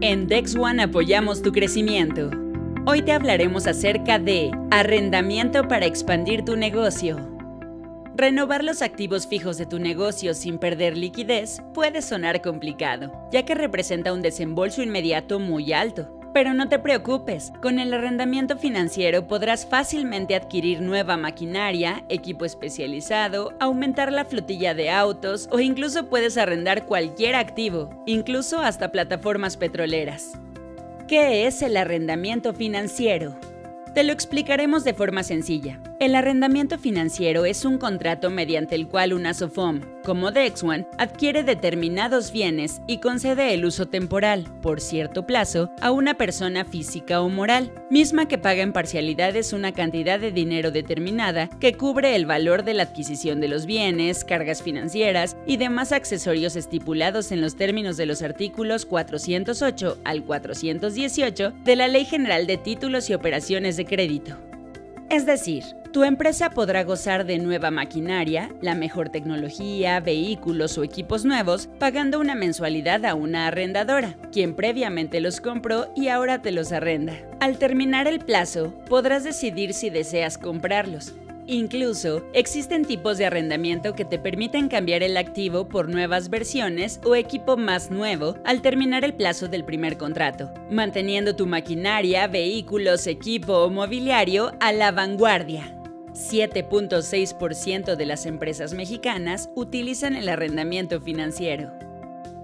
[0.00, 2.30] En Dex One apoyamos tu crecimiento.
[2.84, 7.16] Hoy te hablaremos acerca de arrendamiento para expandir tu negocio.
[8.16, 13.54] Renovar los activos fijos de tu negocio sin perder liquidez puede sonar complicado, ya que
[13.54, 16.13] representa un desembolso inmediato muy alto.
[16.34, 23.54] Pero no te preocupes, con el arrendamiento financiero podrás fácilmente adquirir nueva maquinaria, equipo especializado,
[23.60, 30.32] aumentar la flotilla de autos o incluso puedes arrendar cualquier activo, incluso hasta plataformas petroleras.
[31.06, 33.36] ¿Qué es el arrendamiento financiero?
[33.94, 35.78] Te lo explicaremos de forma sencilla.
[36.00, 42.32] El arrendamiento financiero es un contrato mediante el cual una SOFOM, como DexOne, adquiere determinados
[42.32, 47.72] bienes y concede el uso temporal, por cierto plazo, a una persona física o moral,
[47.90, 52.74] misma que paga en parcialidades una cantidad de dinero determinada que cubre el valor de
[52.74, 58.06] la adquisición de los bienes, cargas financieras y demás accesorios estipulados en los términos de
[58.06, 64.36] los artículos 408 al 418 de la Ley General de Títulos y Operaciones de Crédito.
[65.14, 65.62] Es decir,
[65.92, 72.18] tu empresa podrá gozar de nueva maquinaria, la mejor tecnología, vehículos o equipos nuevos, pagando
[72.18, 77.14] una mensualidad a una arrendadora, quien previamente los compró y ahora te los arrenda.
[77.38, 81.14] Al terminar el plazo, podrás decidir si deseas comprarlos,
[81.46, 87.14] Incluso, existen tipos de arrendamiento que te permiten cambiar el activo por nuevas versiones o
[87.14, 93.58] equipo más nuevo al terminar el plazo del primer contrato, manteniendo tu maquinaria, vehículos, equipo
[93.58, 95.70] o mobiliario a la vanguardia.
[96.14, 101.72] 7.6% de las empresas mexicanas utilizan el arrendamiento financiero.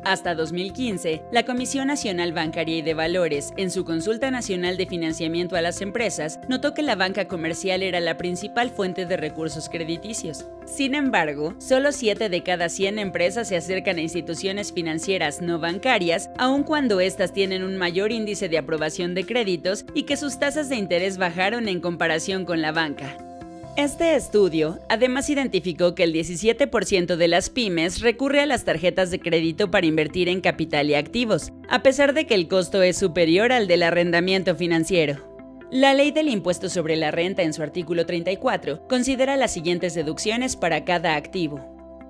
[0.05, 5.57] Hasta 2015, la Comisión Nacional Bancaria y de Valores, en su consulta nacional de financiamiento
[5.57, 10.47] a las empresas, notó que la banca comercial era la principal fuente de recursos crediticios.
[10.65, 16.31] Sin embargo, solo 7 de cada 100 empresas se acercan a instituciones financieras no bancarias,
[16.39, 20.70] aun cuando éstas tienen un mayor índice de aprobación de créditos y que sus tasas
[20.70, 23.17] de interés bajaron en comparación con la banca.
[23.81, 29.20] Este estudio además identificó que el 17% de las pymes recurre a las tarjetas de
[29.20, 33.52] crédito para invertir en capital y activos, a pesar de que el costo es superior
[33.52, 35.17] al del arrendamiento financiero.
[35.70, 40.57] La ley del impuesto sobre la renta en su artículo 34 considera las siguientes deducciones
[40.57, 41.64] para cada activo.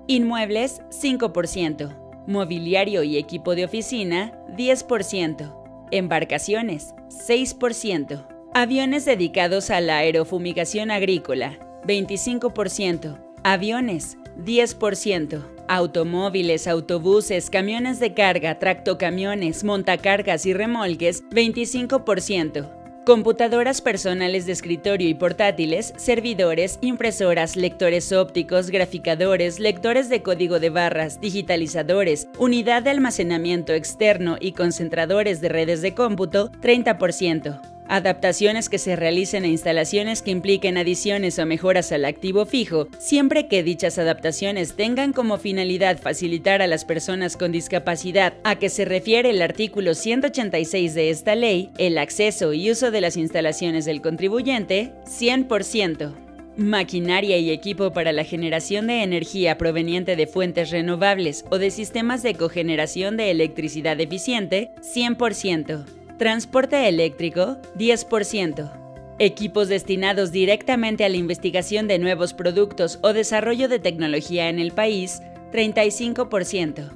[0.07, 2.25] Inmuebles, 5%.
[2.27, 5.87] Mobiliario y equipo de oficina, 10%.
[5.91, 6.93] Embarcaciones,
[7.29, 8.30] 6%.
[8.53, 11.57] Aviones dedicados a la aerofumigación agrícola,
[11.87, 13.17] 25%.
[13.43, 15.41] Aviones, 10%.
[15.69, 22.69] Automóviles, autobuses, camiones de carga, tractocamiones, montacargas y remolques, 25%.
[23.05, 30.71] Computadoras personales de escritorio y portátiles, servidores, impresoras, lectores ópticos, graficadores, lectores de código de
[30.71, 38.77] barras, digitalizadores, unidad de almacenamiento externo y concentradores de redes de cómputo, 30% adaptaciones que
[38.77, 43.97] se realicen a instalaciones que impliquen adiciones o mejoras al activo fijo, siempre que dichas
[43.97, 49.41] adaptaciones tengan como finalidad facilitar a las personas con discapacidad a que se refiere el
[49.41, 56.13] artículo 186 de esta ley, el acceso y uso de las instalaciones del contribuyente, 100%.
[56.55, 62.23] Maquinaria y equipo para la generación de energía proveniente de fuentes renovables o de sistemas
[62.23, 66.00] de cogeneración de electricidad eficiente, 100%.
[66.21, 68.71] Transporte eléctrico, 10%.
[69.17, 74.71] Equipos destinados directamente a la investigación de nuevos productos o desarrollo de tecnología en el
[74.71, 76.91] país, 35%.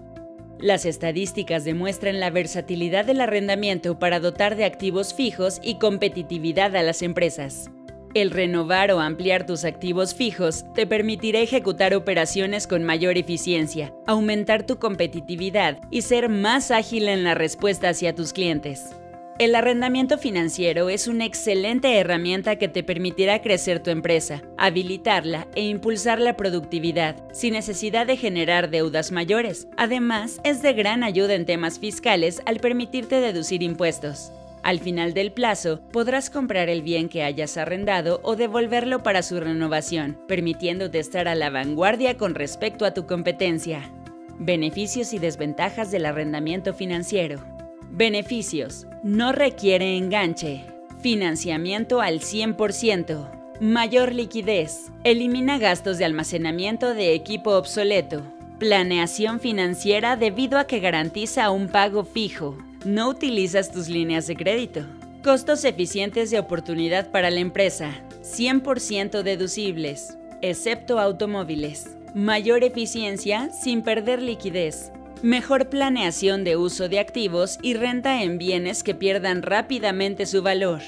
[0.60, 6.84] Las estadísticas demuestran la versatilidad del arrendamiento para dotar de activos fijos y competitividad a
[6.84, 7.72] las empresas.
[8.14, 14.68] El renovar o ampliar tus activos fijos te permitirá ejecutar operaciones con mayor eficiencia, aumentar
[14.68, 18.92] tu competitividad y ser más ágil en la respuesta hacia tus clientes.
[19.38, 25.64] El arrendamiento financiero es una excelente herramienta que te permitirá crecer tu empresa, habilitarla e
[25.64, 29.68] impulsar la productividad, sin necesidad de generar deudas mayores.
[29.76, 34.32] Además, es de gran ayuda en temas fiscales al permitirte deducir impuestos.
[34.64, 39.42] Al final del plazo, podrás comprar el bien que hayas arrendado o devolverlo para su
[39.42, 43.92] renovación, permitiéndote estar a la vanguardia con respecto a tu competencia.
[44.40, 47.44] Beneficios y desventajas del arrendamiento financiero.
[47.92, 48.88] Beneficios.
[49.06, 50.66] No requiere enganche.
[51.00, 53.60] Financiamiento al 100%.
[53.60, 54.92] Mayor liquidez.
[55.04, 58.24] Elimina gastos de almacenamiento de equipo obsoleto.
[58.58, 62.58] Planeación financiera debido a que garantiza un pago fijo.
[62.84, 64.88] No utilizas tus líneas de crédito.
[65.24, 67.92] Costos eficientes de oportunidad para la empresa.
[68.24, 71.96] 100% deducibles, excepto automóviles.
[72.16, 74.92] Mayor eficiencia sin perder liquidez
[75.26, 80.82] mejor planeación de uso de activos y renta en bienes que pierdan rápidamente su valor,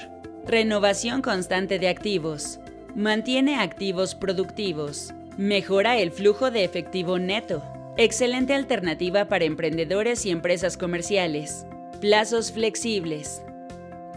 [0.46, 2.60] renovación constante de activos,
[2.94, 7.64] mantiene activos productivos, mejora el flujo de efectivo neto,
[7.98, 11.66] excelente alternativa para emprendedores y empresas comerciales,
[12.00, 13.42] plazos flexibles.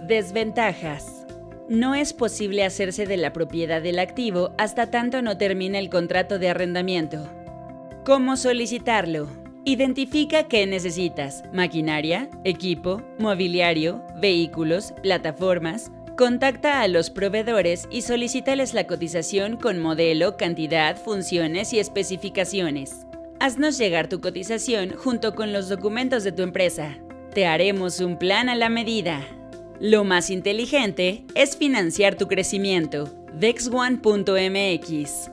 [0.06, 1.24] Desventajas.
[1.70, 6.38] No es posible hacerse de la propiedad del activo hasta tanto no termine el contrato
[6.38, 7.26] de arrendamiento.
[8.04, 9.39] ¿Cómo solicitarlo?
[9.64, 11.42] Identifica qué necesitas.
[11.52, 15.92] Maquinaria, equipo, mobiliario, vehículos, plataformas.
[16.16, 23.06] Contacta a los proveedores y solicítales la cotización con modelo, cantidad, funciones y especificaciones.
[23.38, 26.96] Haznos llegar tu cotización junto con los documentos de tu empresa.
[27.34, 29.20] Te haremos un plan a la medida.
[29.78, 33.08] Lo más inteligente es financiar tu crecimiento.
[33.34, 35.30] DexOne.mx